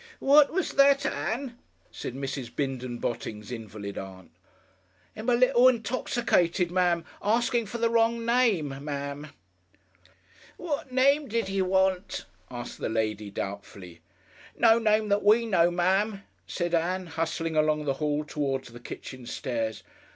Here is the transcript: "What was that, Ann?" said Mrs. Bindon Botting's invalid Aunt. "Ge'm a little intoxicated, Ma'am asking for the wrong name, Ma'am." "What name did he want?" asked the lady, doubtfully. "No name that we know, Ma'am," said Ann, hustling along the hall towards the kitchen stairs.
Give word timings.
"What 0.17 0.51
was 0.51 0.71
that, 0.71 1.05
Ann?" 1.05 1.59
said 1.91 2.15
Mrs. 2.15 2.55
Bindon 2.55 2.97
Botting's 2.97 3.51
invalid 3.51 3.99
Aunt. 3.99 4.31
"Ge'm 5.15 5.29
a 5.29 5.35
little 5.35 5.67
intoxicated, 5.67 6.71
Ma'am 6.71 7.05
asking 7.21 7.67
for 7.67 7.77
the 7.77 7.87
wrong 7.87 8.25
name, 8.25 8.75
Ma'am." 8.83 9.27
"What 10.57 10.91
name 10.91 11.27
did 11.27 11.49
he 11.49 11.61
want?" 11.61 12.25
asked 12.49 12.79
the 12.79 12.89
lady, 12.89 13.29
doubtfully. 13.29 14.01
"No 14.57 14.79
name 14.79 15.09
that 15.09 15.21
we 15.23 15.45
know, 15.45 15.69
Ma'am," 15.69 16.23
said 16.47 16.73
Ann, 16.73 17.05
hustling 17.05 17.55
along 17.55 17.85
the 17.85 17.93
hall 18.01 18.23
towards 18.25 18.69
the 18.69 18.79
kitchen 18.79 19.27
stairs. 19.27 19.83